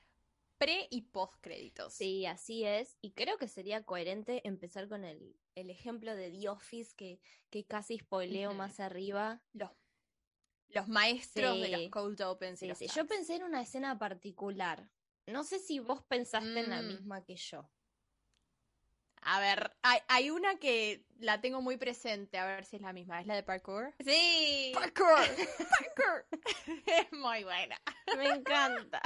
[0.58, 1.94] pre y post créditos.
[1.94, 2.98] Sí, así es.
[3.00, 7.64] Y creo que sería coherente empezar con el, el ejemplo de The Office que, que
[7.64, 9.40] casi spoileo más arriba.
[9.54, 9.70] Los,
[10.68, 12.62] los maestros de los cold opens.
[12.62, 12.88] y los sí.
[12.94, 14.90] Yo pensé en una escena particular.
[15.26, 16.86] No sé si vos pensaste en la Mm.
[16.88, 17.70] misma que yo.
[19.22, 22.92] A ver, hay, hay una que la tengo muy presente, a ver si es la
[22.94, 23.20] misma.
[23.20, 23.94] ¿Es la de parkour?
[24.02, 25.06] Sí, Parkour,
[25.78, 26.26] parkour.
[26.86, 27.76] es muy buena.
[28.16, 29.02] me encanta.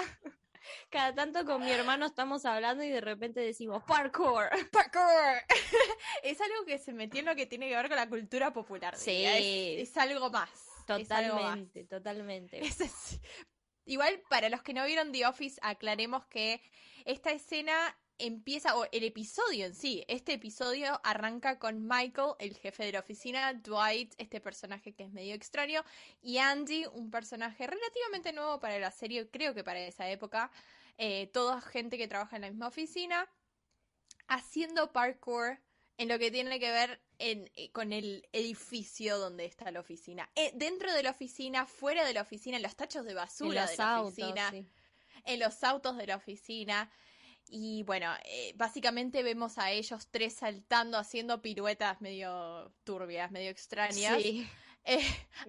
[0.88, 4.48] Cada tanto con mi hermano estamos hablando y de repente decimos parkour.
[4.70, 5.42] Parkour.
[6.22, 8.96] es algo que se metió en lo que tiene que ver con la cultura popular.
[8.96, 9.24] Sí.
[9.27, 10.48] Es, es algo más.
[10.96, 11.42] es algo más.
[11.42, 12.61] Totalmente, totalmente.
[12.64, 13.20] Es.
[13.87, 16.61] Igual, para los que no vieron The Office, aclaremos que
[17.05, 22.85] esta escena empieza, o el episodio en sí, este episodio arranca con Michael, el jefe
[22.85, 25.85] de la oficina, Dwight, este personaje que es medio extraño,
[26.23, 30.51] y Andy, un personaje relativamente nuevo para la serie, creo que para esa época,
[30.97, 33.29] eh, toda gente que trabaja en la misma oficina,
[34.29, 35.59] haciendo parkour
[35.96, 40.28] en lo que tiene que ver en- eh, con el edificio donde está la oficina.
[40.35, 43.76] Eh, dentro de la oficina, fuera de la oficina, en los tachos de basura de
[43.76, 44.66] la autos, oficina, sí.
[45.24, 46.90] en los autos de la oficina.
[47.46, 54.20] Y bueno, eh, básicamente vemos a ellos tres saltando, haciendo piruetas medio turbias, medio extrañas.
[54.22, 54.48] Sí.
[54.87, 55.00] Eh,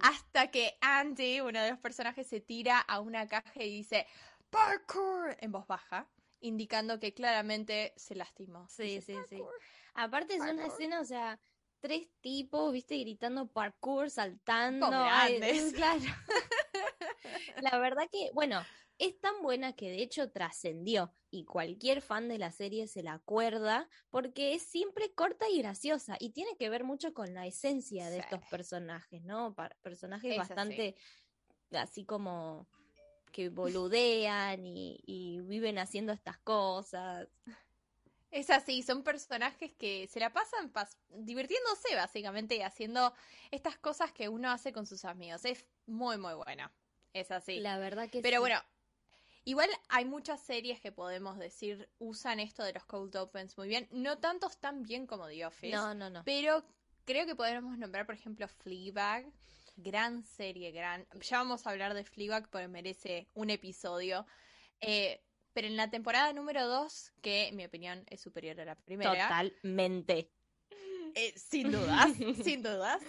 [0.02, 4.08] hasta que Andy, uno de los personajes, se tira a una caja y dice
[4.50, 6.08] parkour en voz baja,
[6.40, 8.68] indicando que claramente se lastimó.
[8.70, 9.42] Sí, Dice, sí, sí.
[9.96, 11.40] Aparte es una escena, o sea,
[11.80, 14.88] tres tipos, viste, gritando parkour, saltando.
[14.92, 15.74] Ay, grandes.
[15.74, 16.04] claro.
[17.62, 18.62] La verdad que, bueno,
[18.98, 23.14] es tan buena que de hecho trascendió y cualquier fan de la serie se la
[23.14, 28.10] acuerda porque es siempre corta y graciosa y tiene que ver mucho con la esencia
[28.10, 28.22] de Sí.
[28.22, 29.54] estos personajes, ¿no?
[29.54, 30.50] Pa- personajes Es así.
[30.50, 30.96] bastante
[31.72, 32.68] así como
[33.32, 37.28] que boludean y, y viven haciendo estas cosas.
[38.36, 43.14] Es así, son personajes que se la pasan pas- divirtiéndose básicamente y haciendo
[43.50, 45.46] estas cosas que uno hace con sus amigos.
[45.46, 46.70] Es muy, muy bueno.
[47.14, 47.62] Es así.
[47.62, 48.40] La verdad que Pero sí.
[48.42, 48.62] bueno,
[49.46, 53.88] igual hay muchas series que podemos decir usan esto de los cold opens muy bien.
[53.92, 55.74] No tantos tan bien como The Office.
[55.74, 56.24] No, no, no.
[56.26, 56.66] Pero
[57.06, 59.32] creo que podemos nombrar, por ejemplo, Fleabag.
[59.78, 61.08] Gran serie, gran.
[61.22, 64.26] Ya vamos a hablar de Fleabag porque merece un episodio.
[64.82, 65.22] Eh,
[65.56, 69.30] pero en la temporada número 2, que en mi opinión es superior a la primera,
[69.30, 70.30] Totalmente.
[71.16, 72.12] eh, sin dudas,
[72.44, 73.02] sin dudas,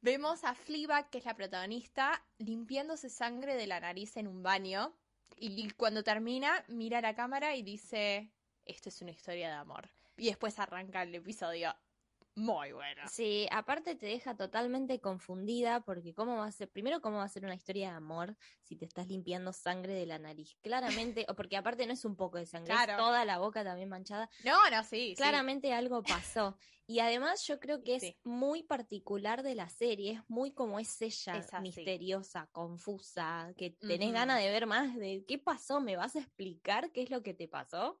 [0.00, 4.96] vemos a Fleabag, que es la protagonista, limpiándose sangre de la nariz en un baño.
[5.36, 8.30] Y cuando termina, mira a la cámara y dice:
[8.64, 9.90] Esto es una historia de amor.
[10.16, 11.74] Y después arranca el episodio.
[12.38, 13.10] Muy bueno.
[13.10, 17.28] Sí, aparte te deja totalmente confundida porque cómo va a ser, primero cómo va a
[17.28, 20.56] ser una historia de amor si te estás limpiando sangre de la nariz.
[20.62, 23.88] Claramente, o porque aparte no es un poco de sangre, es toda la boca también
[23.88, 24.28] manchada.
[24.40, 25.14] No, no, sí.
[25.16, 25.18] sí.
[25.18, 26.58] Claramente algo pasó.
[26.86, 28.16] Y además yo creo que es Sí.
[28.24, 34.10] muy particular de la serie, es muy como es ella, Es misteriosa, confusa, que tenés
[34.10, 34.12] Ujú.
[34.12, 37.34] ganas de ver más de qué pasó, ¿me vas a explicar qué es lo que
[37.34, 38.00] te pasó?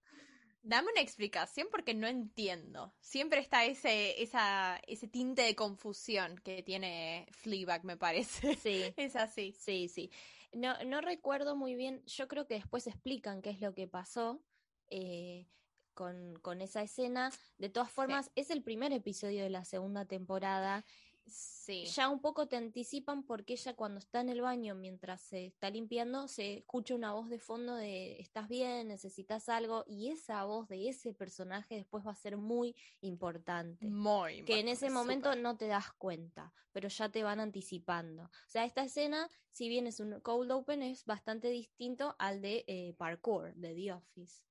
[0.68, 2.92] Dame una explicación porque no entiendo.
[3.00, 8.54] Siempre está ese, esa, ese tinte de confusión que tiene Fleabag, me parece.
[8.56, 8.82] Sí.
[8.98, 9.54] Es así.
[9.58, 10.10] Sí, sí.
[10.52, 14.42] No, no recuerdo muy bien, yo creo que después explican qué es lo que pasó
[14.90, 15.48] eh,
[15.94, 17.32] con, con esa escena.
[17.56, 20.84] De todas formas, es el primer episodio de la segunda temporada.
[21.28, 21.84] Sí.
[21.86, 25.70] Ya un poco te anticipan porque ella cuando está en el baño mientras se está
[25.70, 28.88] limpiando, se escucha una voz de fondo de ¿estás bien?
[28.88, 29.84] ¿Necesitas algo?
[29.86, 34.68] Y esa voz de ese personaje después va a ser muy importante Muy que en
[34.68, 38.24] ese importante, momento no te das cuenta, pero ya te van anticipando.
[38.24, 42.64] O sea, esta escena, si bien es un cold open, es bastante distinto al de
[42.66, 44.47] eh, parkour, de The Office.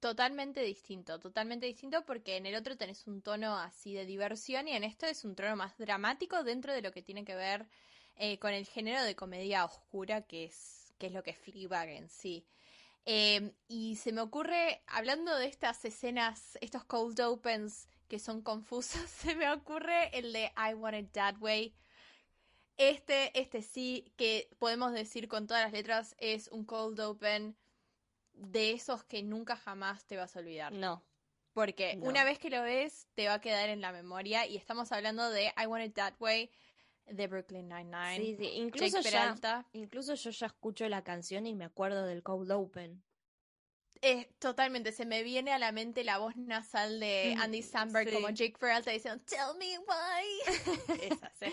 [0.00, 4.72] Totalmente distinto, totalmente distinto porque en el otro tenés un tono así de diversión y
[4.72, 7.68] en esto es un tono más dramático dentro de lo que tiene que ver
[8.14, 11.88] eh, con el género de comedia oscura que es, que es lo que es Fleabag
[11.88, 12.46] en sí.
[13.06, 19.00] Eh, y se me ocurre, hablando de estas escenas, estos cold opens que son confusos,
[19.08, 21.74] se me ocurre el de I Want It That Way.
[22.76, 27.56] Este, este sí, que podemos decir con todas las letras, es un cold open
[28.38, 30.72] de esos que nunca jamás te vas a olvidar.
[30.72, 31.04] No,
[31.52, 32.06] Porque No.
[32.08, 34.46] una vez que lo ves, te va a quedar en la memoria.
[34.46, 36.50] Y estamos hablando de I Want It That Way,
[37.06, 38.16] de Brooklyn Nine-Nine.
[38.16, 39.66] sí, sí, Jake Incluso ya, Peralta.
[39.72, 43.02] incluso yo ya escucho la canción y me acuerdo del cold open.
[44.02, 48.08] Eh, totalmente, se me viene a la mente la voz nasal de Mm, Andy Samberg
[48.08, 48.14] sí.
[48.14, 50.44] como Jake Peralta diciendo Tell me why.
[51.20, 51.46] Esa, sí.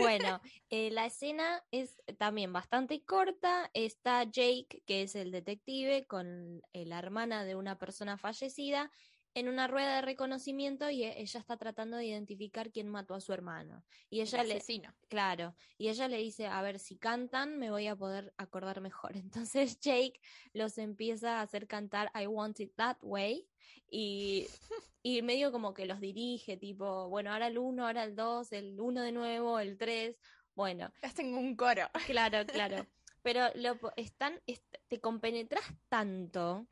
[0.00, 3.70] Bueno, eh, la escena es también bastante corta.
[3.74, 8.90] Está Jake, que es el detective, con eh, la hermana de una persona fallecida
[9.34, 13.20] en una rueda de reconocimiento y e, ella está tratando de identificar quién mató a
[13.20, 13.84] su hermano.
[14.08, 14.60] Y ella le
[15.08, 19.12] claro, y ella le dice, "A ver, si cantan me voy a poder acordar mejor."
[19.46, 20.20] Entonces Jake
[20.52, 23.46] los empieza a hacer cantar I Want It That Way
[23.90, 24.46] y
[25.02, 28.78] y medio como que los dirige, tipo, bueno, ahora el uno, ahora el dos, el
[28.80, 30.18] uno de nuevo, el tres,
[30.54, 30.92] bueno.
[31.02, 31.88] Ya tengo un coro.
[32.06, 32.86] Claro, claro.
[33.22, 34.40] Pero lo están,
[34.88, 36.66] te compenetras tanto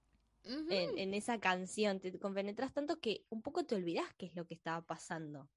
[0.44, 4.54] en, esa canción, te compenetras tanto que un poco te olvidas qué es lo que
[4.54, 5.48] estaba pasando.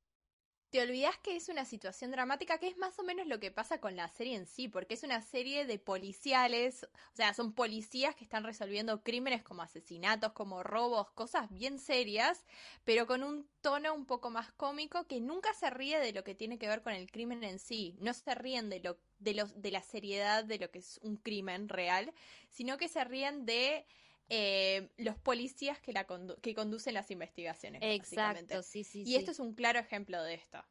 [0.72, 3.82] Te olvidas que es una situación dramática, que es más o menos lo que pasa
[3.82, 8.16] con la serie en sí, porque es una serie de policiales, o sea, son policías
[8.16, 12.46] que están resolviendo crímenes como asesinatos, como robos, cosas bien serias,
[12.86, 16.36] pero con un tono un poco más cómico que nunca se ríe de lo que
[16.36, 19.62] tiene que ver con el crimen en sí, no se ríen de lo de los
[19.62, 22.14] de la seriedad de lo que es un crimen real,
[22.50, 23.86] sino que se ríen de
[24.34, 26.08] eh, los policías que, la
[26.42, 27.82] que conducen las investigaciones.
[27.84, 29.04] Exacto, sí, sí.
[29.06, 30.64] Y esto es un claro ejemplo de esto.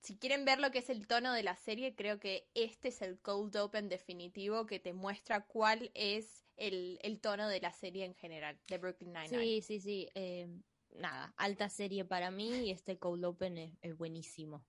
[0.00, 3.02] Si quieren ver lo que es el tono de la serie, creo que este es
[3.02, 8.14] el cold open definitivo que te muestra cuál es el, tono de la serie en
[8.14, 9.42] general, de Brooklyn Nine-Nine.
[9.42, 10.08] Sí, sí, sí.
[10.14, 10.48] Eh,
[10.92, 14.64] nada, alta serie para mí y este cold open es, es buenísimo.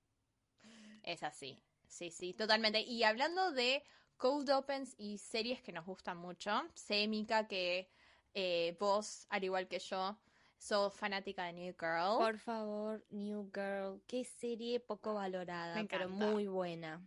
[1.04, 2.82] Es así, sí, sí, totalmente.
[2.82, 3.82] Y hablando de
[4.24, 6.50] Cold Opens y series que nos gustan mucho.
[6.76, 7.90] Sé, Mika, que
[8.34, 10.18] eh, vos, al igual que yo,
[10.58, 12.20] sos fanática de New Girl.
[12.20, 14.02] Por favor, New Girl.
[14.08, 17.06] Qué serie poco valorada, pero muy buena.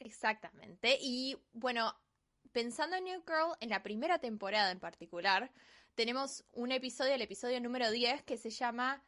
[0.00, 0.98] Exactamente.
[1.00, 1.98] Y bueno,
[2.52, 5.50] pensando en New Girl, en la primera temporada en particular,
[5.94, 9.02] tenemos un episodio, el episodio número 10, que se llama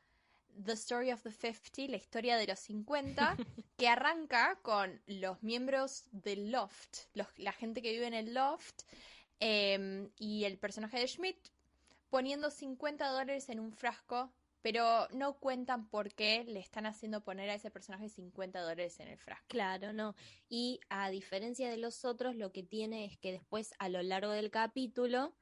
[0.62, 3.36] The Story of the 50, la historia de los 50,
[3.76, 8.82] que arranca con los miembros del Loft, la gente que vive en el Loft,
[9.40, 11.48] em, y el personaje de Schmidt
[12.14, 17.50] poniendo 50 dólares en un frasco, pero no cuentan por qué le están haciendo poner
[17.50, 19.44] a ese personaje 50 dólares en el frasco.
[19.48, 20.14] Claro, no.
[20.48, 24.30] Y a diferencia de los otros, lo que tiene es que después, a lo largo
[24.30, 25.34] del capítulo,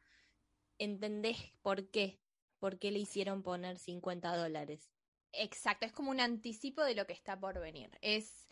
[0.78, 2.18] entendés por qué,
[2.58, 4.90] por qué le hicieron poner 50 dólares.
[5.32, 7.90] Exacto, es como un anticipo de lo que está por venir.
[8.02, 8.46] Es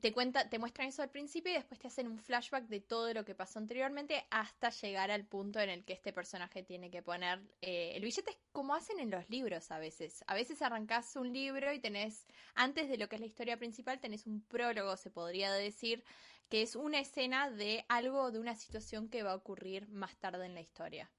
[0.00, 3.12] te cuenta, te muestran eso al principio y después te hacen un flashback de todo
[3.14, 7.02] lo que pasó anteriormente hasta llegar al punto en el que este personaje tiene que
[7.02, 10.24] poner eh, el billete, como hacen en los libros a veces.
[10.26, 14.00] A veces arrancás un libro y tenés, antes de lo que es la historia principal,
[14.00, 16.04] tenés un prólogo, se podría decir,
[16.48, 20.46] que es una escena de algo, de una situación que va a ocurrir más tarde
[20.46, 21.10] en la historia.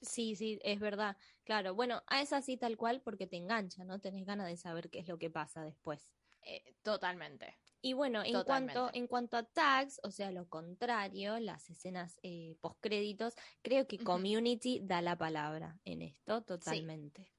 [0.00, 1.16] Sí, sí, es verdad.
[1.44, 4.00] Claro, bueno, a es así tal cual porque te engancha, ¿no?
[4.00, 6.12] Tenés ganas de saber qué es lo que pasa después.
[6.42, 7.58] Eh, totalmente.
[7.80, 12.56] Y bueno, en cuanto, en cuanto a tags, o sea, lo contrario, las escenas eh,
[12.60, 17.32] postcréditos, creo que Community da la palabra en esto totalmente.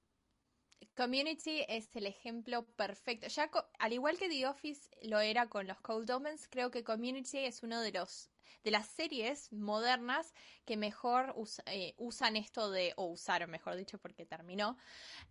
[1.00, 3.28] Community es el ejemplo perfecto.
[3.28, 7.38] Ya al igual que The Office lo era con los Cold Omens, creo que Community
[7.38, 8.30] es uno de los
[8.66, 10.34] de las series modernas
[10.66, 11.34] que mejor
[11.68, 14.76] eh, usan esto de, o usaron, mejor dicho, porque terminó,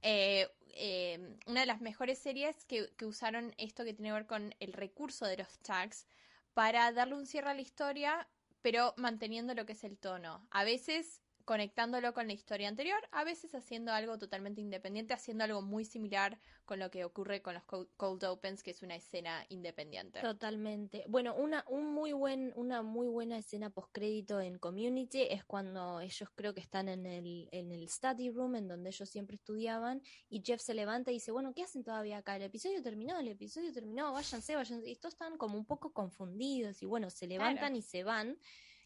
[0.01, 4.27] eh, eh, una de las mejores series que, que usaron esto que tiene que ver
[4.27, 6.07] con el recurso de los tags
[6.55, 8.27] para darle un cierre a la historia,
[8.63, 10.47] pero manteniendo lo que es el tono.
[10.51, 15.63] A veces conectándolo con la historia anterior, a veces haciendo algo totalmente independiente, haciendo algo
[15.63, 20.21] muy similar con lo que ocurre con los Cold Opens, que es una escena independiente.
[20.21, 21.07] Totalmente.
[21.09, 26.29] Bueno, una, un muy buen, una muy buena escena postcrédito en Community es cuando ellos
[26.35, 30.43] creo que están en el, en el study room, en donde ellos siempre estudiaban, y
[30.45, 32.37] Jeff se levanta y dice, bueno, ¿qué hacen todavía acá?
[32.37, 34.87] El episodio terminó, el episodio terminó, váyanse, váyanse.
[34.87, 38.37] Y estos están como un poco confundidos y bueno, se levantan y se van.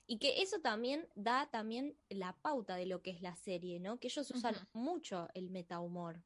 [0.06, 3.98] Y que eso también da también la pauta de lo que es la serie, ¿no?
[3.98, 6.22] Que ellos usan mucho el meta humor.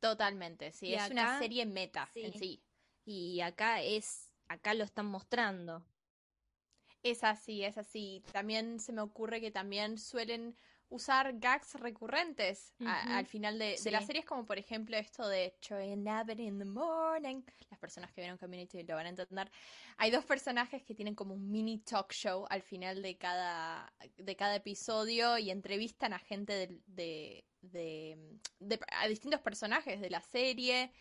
[0.00, 2.64] Totalmente, sí, es una serie meta en sí.
[3.04, 5.84] Y acá es, acá lo están mostrando.
[7.02, 8.22] Es así, es así.
[8.32, 10.56] También se me ocurre que también suelen
[10.92, 16.38] usar gags recurrentes al final de, las series, como por ejemplo esto de and Abbott
[16.38, 17.42] in the morning.
[17.70, 19.50] Las personas que vieron Community lo van a entender.
[19.96, 24.36] Hay dos personajes que tienen como un mini talk show al final de cada, de
[24.36, 28.38] cada episodio y entrevistan a gente de, de,
[28.92, 30.92] a distintos personajes de la serie.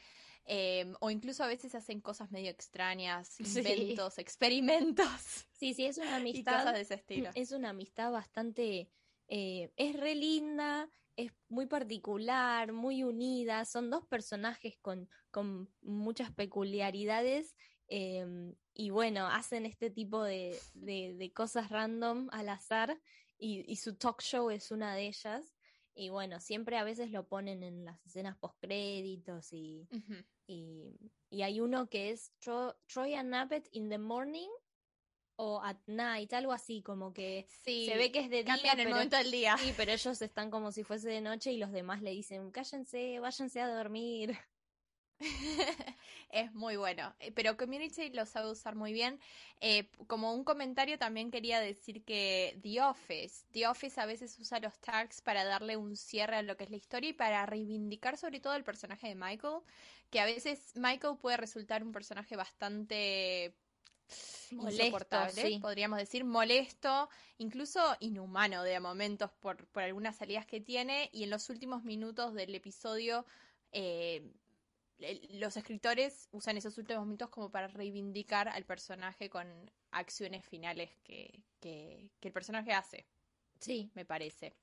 [0.46, 5.46] Em, o incluso a veces hacen cosas medio extrañas, inventos, experimentos.
[5.52, 6.60] Sí, sí, es una amistad.
[6.60, 7.30] cosas de ese estilo.
[7.36, 8.90] Es una amistad bastante
[9.32, 16.32] eh, es re linda, es muy particular, muy unida, son dos personajes con, con muchas
[16.32, 17.56] peculiaridades
[17.94, 22.98] Em, y bueno, hacen este tipo de, de, cosas random al azar
[23.38, 25.58] y, y, su talk show es una de ellas.
[25.94, 29.90] Y bueno, siempre a veces lo ponen en las escenas postcréditos y,
[30.48, 30.96] y,
[31.30, 33.36] y, hay uno que es Troy and
[33.74, 34.48] in the morning
[35.44, 38.74] o at night, algo así, como que se ve que es de día.
[38.74, 39.58] en el momento del día.
[39.58, 43.20] Sí, pero ellos están como si fuese de noche y los demás le dicen, cállense,
[43.20, 44.38] váyanse a dormir.
[46.30, 47.16] es muy bueno.
[47.20, 49.20] Eh, pero Community lo sabe usar muy bien.
[49.62, 54.60] Eh, como un comentario también quería decir que The Office, The Office a veces usa
[54.60, 58.16] los tags para darle un cierre a lo que es la historia y para reivindicar
[58.16, 59.62] sobre todo el personaje de Michael,
[60.12, 63.56] que a veces Michael puede resultar un personaje bastante
[64.52, 65.18] molesto,
[65.62, 71.30] podríamos decir, molesto, incluso inhumano de momentos por, por algunas salidas que tiene y en
[71.30, 73.26] los últimos minutos del episodio
[73.72, 74.32] eh,
[75.32, 79.48] los escritores usan esos últimos minutos como para reivindicar al personaje con
[79.92, 83.06] acciones finales que, que, el personaje hace.
[83.60, 83.90] Sí.
[83.94, 84.54] Me parece.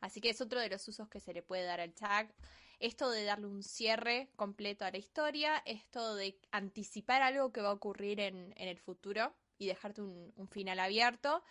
[0.00, 2.34] Así que es otro de los usos que se le puede dar al tag.
[2.78, 7.70] Esto de darle un cierre completo a la historia, esto de anticipar algo que va
[7.70, 11.42] a ocurrir en, en el futuro y dejarte un, un final abierto,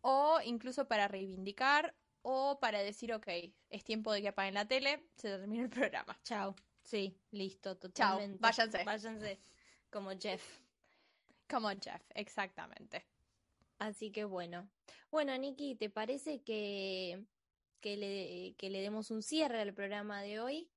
[0.00, 3.26] o incluso para reivindicar o para decir, ok,
[3.70, 6.18] es tiempo de que apaguen la tele, se termina el programa.
[6.22, 6.54] Chao.
[6.82, 8.38] Sí, listo, totalmente.
[8.38, 8.84] Chao, váyanse.
[8.84, 9.40] Váyanse,
[9.90, 10.60] como Jeff.
[11.48, 13.04] Como Jeff, exactamente.
[13.78, 14.68] Así que bueno.
[15.10, 17.24] Bueno, Nikki, ¿te parece que,
[17.80, 20.70] que, le, que le demos un cierre al programa de hoy?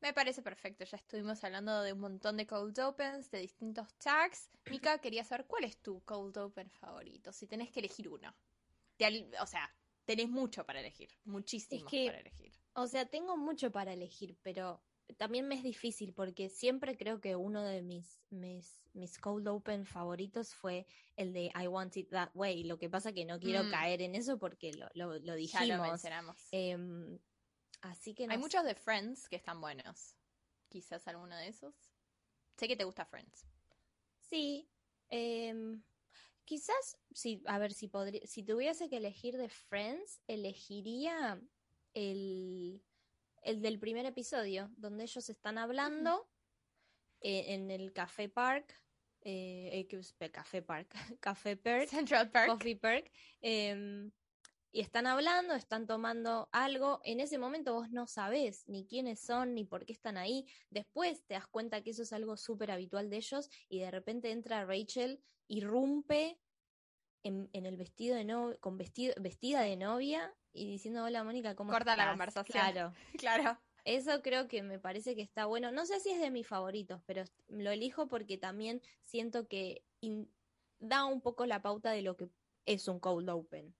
[0.00, 0.84] Me parece perfecto.
[0.84, 4.50] Ya estuvimos hablando de un montón de cold opens, de distintos tags.
[4.68, 8.34] Mika, quería saber cuál es tu cold open favorito, si tenés que elegir uno.
[9.40, 9.72] o sea,
[10.04, 12.52] tenés mucho para elegir, muchísimo para elegir.
[12.74, 14.82] O sea, tengo mucho para elegir, pero
[15.16, 19.86] también me es difícil porque siempre creo que uno de mis, mis, mis cold open
[19.86, 22.64] favoritos fue el de I Want It That Way.
[22.64, 23.70] Lo que pasa que no quiero mm.
[23.70, 25.66] caer en eso porque lo, lo, lo dijimos.
[25.66, 26.36] Ya lo mencionamos.
[26.50, 27.18] Em,
[27.80, 30.16] así que Hay muchos de Friends que están buenos.
[30.68, 31.74] Quizás alguno de esos.
[32.56, 33.46] Sé que te gusta Friends.
[34.20, 34.68] Sí.
[35.08, 35.82] Em,
[36.44, 41.40] quizás, sí, a ver si podría, si tuviese que elegir de Friends, elegiría
[41.94, 42.82] el
[43.42, 46.28] el del primer episodio, donde ellos están hablando
[47.20, 48.80] eh, en el Café Park,
[49.20, 50.88] eh, eh Café Park,
[51.20, 54.10] Café Park, Central Park, Coffee Park, em,
[54.74, 57.00] y están hablando, están tomando algo.
[57.04, 60.46] En ese momento vos no sabés ni quiénes son, ni por qué están ahí.
[60.70, 64.30] Después te das cuenta que eso es algo súper habitual de ellos y de repente
[64.30, 66.40] entra Rachel, irrumpe
[67.22, 71.54] en, en el vestido de no, con vestido, vestida de novia y diciendo hola Mónica,
[71.54, 72.52] ¿cómo Corta la conversación.
[72.52, 72.94] Claro.
[73.18, 73.58] claro.
[73.84, 75.72] Eso creo que me parece que está bueno.
[75.72, 79.84] No sé si es de mis favoritos, pero lo elijo porque también siento que
[80.78, 82.28] da un poco la pauta de lo que
[82.66, 83.74] es un cold open.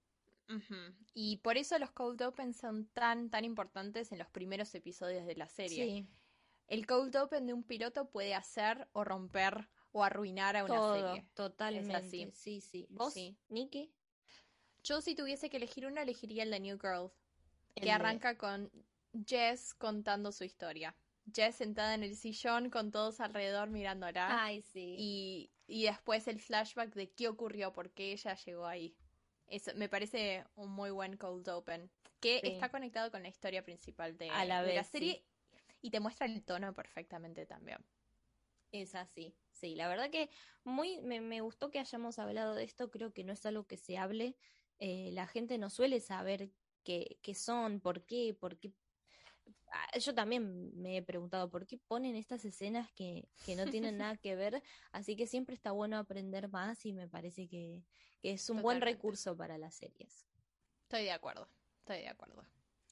[1.15, 5.35] Y por eso los cold open son tan, tan importantes en los primeros episodios de
[5.35, 5.85] la serie.
[5.85, 6.07] Sí.
[6.67, 10.95] El cold open de un piloto puede hacer o romper o arruinar a una Todo,
[10.95, 11.27] serie.
[11.35, 12.33] Totalmente.
[12.33, 12.87] Sí, sí.
[12.91, 13.37] ¿Vos, sí.
[13.49, 13.93] Nikki?
[14.85, 17.11] Yo si tuviese que elegir una, elegiría el de New Girl,
[17.75, 18.71] que arranca con
[19.27, 20.95] Jess contando su historia.
[21.33, 24.45] Jess sentada en el sillón con todos alrededor mirándola.
[24.45, 24.97] Ay, sí.
[24.99, 28.97] Y, y después el flashback de qué ocurrió, por qué ella llegó ahí.
[29.47, 31.91] Eso me parece un muy buen cold open.
[32.21, 35.25] Que está conectado con la historia principal de, la, serie
[35.81, 37.79] y te muestra el tono perfectamente también.
[38.71, 39.75] Es así, sí.
[39.75, 40.31] La verdad que
[40.65, 42.91] muy me, me gustó que hayamos hablado de esto.
[42.91, 44.37] Creo que no es algo que se hable
[44.85, 46.51] eh, la gente no suele saber
[46.83, 48.73] qué, qué son, por qué, por qué.
[49.71, 53.99] Ah, yo también me he preguntado por qué ponen estas escenas que, que no tienen
[53.99, 57.85] nada que ver, así que siempre está bueno aprender más y me parece que,
[58.21, 60.27] que es un buen recurso para las series.
[60.83, 62.45] Estoy de acuerdo, estoy de acuerdo.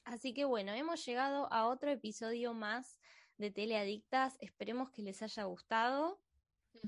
[0.05, 3.01] Así que bueno, hemos llegado a otro episodio más
[3.37, 4.37] de Teleadictas.
[4.39, 6.21] Esperemos que les haya gustado.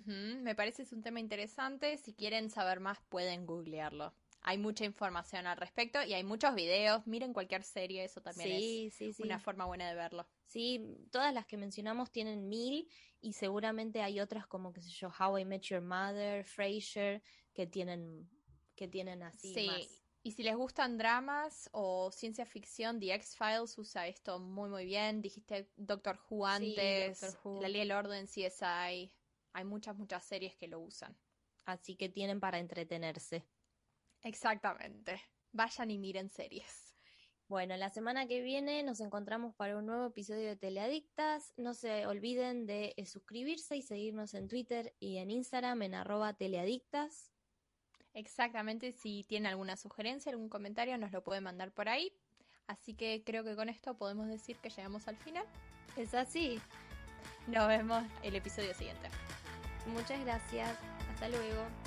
[0.05, 1.97] Me parece es un tema interesante.
[1.97, 7.07] Si quieren saber más, pueden googlearlo hay mucha información al respecto y hay muchos videos.
[7.07, 10.27] Miren cualquier serie, eso también es una forma buena de verlo.
[10.45, 12.89] Sí, todas las que mencionamos tienen mil
[13.21, 17.23] y seguramente hay otras como, qué sé yo, How I Met Your Mother, Frasier,
[17.53, 18.29] que tienen,
[18.75, 19.53] que tienen así.
[19.53, 19.69] Sí,
[20.23, 25.21] y si les gustan dramas o ciencia ficción, The X-Files usa esto muy, muy bien.
[25.21, 29.11] Dijiste Doctor Who antes, La Ley del Orden, CSI.
[29.53, 31.17] Hay muchas, muchas series que lo usan.
[31.65, 33.45] Así que tienen para entretenerse.
[34.23, 35.21] Exactamente.
[35.51, 36.95] Vayan y miren series.
[37.47, 41.53] Bueno, la semana que viene nos encontramos para un nuevo episodio de Teleadictas.
[41.57, 46.33] No se olviden de eh, suscribirse y seguirnos en Twitter y en Instagram en arroba
[46.33, 47.31] teleadictas.
[48.13, 52.13] Exactamente, si tienen alguna sugerencia, algún comentario, nos lo pueden mandar por ahí.
[52.67, 55.45] Así que creo que con esto podemos decir que llegamos al final.
[55.97, 56.59] Es así.
[57.47, 59.09] Nos vemos el episodio siguiente.
[59.87, 60.77] Muchas gracias.
[61.11, 61.82] Hasta luego.